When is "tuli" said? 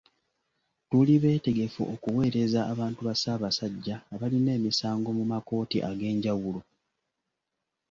0.89-1.15